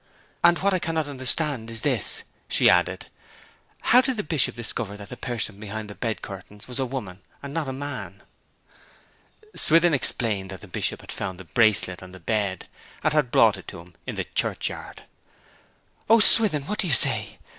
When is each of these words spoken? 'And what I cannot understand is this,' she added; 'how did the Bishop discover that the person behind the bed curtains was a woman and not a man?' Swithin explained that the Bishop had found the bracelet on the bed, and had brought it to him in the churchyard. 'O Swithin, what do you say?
'And 0.43 0.57
what 0.57 0.73
I 0.73 0.79
cannot 0.79 1.07
understand 1.07 1.69
is 1.69 1.83
this,' 1.83 2.23
she 2.49 2.71
added; 2.71 3.05
'how 3.83 4.01
did 4.01 4.17
the 4.17 4.23
Bishop 4.23 4.55
discover 4.55 4.97
that 4.97 5.09
the 5.09 5.15
person 5.15 5.59
behind 5.59 5.91
the 5.91 5.93
bed 5.93 6.23
curtains 6.23 6.67
was 6.67 6.79
a 6.79 6.87
woman 6.87 7.21
and 7.43 7.53
not 7.53 7.67
a 7.67 7.71
man?' 7.71 8.23
Swithin 9.55 9.93
explained 9.93 10.49
that 10.49 10.61
the 10.61 10.67
Bishop 10.67 11.01
had 11.01 11.11
found 11.11 11.39
the 11.39 11.43
bracelet 11.43 12.01
on 12.01 12.13
the 12.13 12.19
bed, 12.19 12.67
and 13.03 13.13
had 13.13 13.29
brought 13.29 13.57
it 13.57 13.67
to 13.67 13.79
him 13.79 13.93
in 14.07 14.15
the 14.15 14.23
churchyard. 14.23 15.03
'O 16.09 16.19
Swithin, 16.19 16.63
what 16.63 16.79
do 16.79 16.87
you 16.87 16.93
say? 16.93 17.37